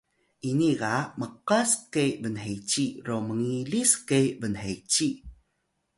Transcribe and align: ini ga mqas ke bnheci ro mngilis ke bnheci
ini 0.49 0.69
ga 0.79 0.95
mqas 1.19 1.71
ke 1.93 2.03
bnheci 2.21 2.85
ro 3.07 3.17
mngilis 3.27 3.91
ke 4.09 4.19
bnheci 4.39 5.09